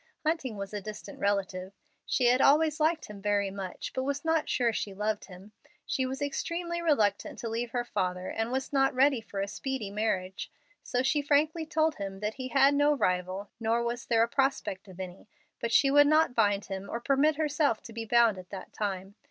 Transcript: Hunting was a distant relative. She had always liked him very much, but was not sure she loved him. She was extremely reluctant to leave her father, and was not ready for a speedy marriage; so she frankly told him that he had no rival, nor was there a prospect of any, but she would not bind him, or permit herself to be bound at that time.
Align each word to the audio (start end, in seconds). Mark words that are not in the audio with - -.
Hunting 0.25 0.57
was 0.57 0.73
a 0.73 0.81
distant 0.81 1.19
relative. 1.19 1.73
She 2.07 2.25
had 2.25 2.41
always 2.41 2.79
liked 2.79 3.05
him 3.05 3.21
very 3.21 3.51
much, 3.51 3.91
but 3.93 4.01
was 4.01 4.25
not 4.25 4.49
sure 4.49 4.73
she 4.73 4.95
loved 4.95 5.25
him. 5.25 5.51
She 5.85 6.07
was 6.07 6.23
extremely 6.23 6.81
reluctant 6.81 7.37
to 7.37 7.47
leave 7.49 7.69
her 7.69 7.83
father, 7.85 8.27
and 8.27 8.51
was 8.51 8.73
not 8.73 8.95
ready 8.95 9.21
for 9.21 9.41
a 9.41 9.47
speedy 9.47 9.91
marriage; 9.91 10.51
so 10.81 11.03
she 11.03 11.21
frankly 11.21 11.67
told 11.67 11.97
him 11.97 12.19
that 12.19 12.33
he 12.33 12.47
had 12.47 12.73
no 12.73 12.95
rival, 12.95 13.51
nor 13.59 13.83
was 13.83 14.07
there 14.07 14.23
a 14.23 14.27
prospect 14.27 14.87
of 14.87 14.99
any, 14.99 15.29
but 15.59 15.71
she 15.71 15.91
would 15.91 16.07
not 16.07 16.33
bind 16.33 16.65
him, 16.65 16.89
or 16.89 16.99
permit 16.99 17.35
herself 17.35 17.83
to 17.83 17.93
be 17.93 18.03
bound 18.03 18.39
at 18.39 18.49
that 18.49 18.73
time. 18.73 19.13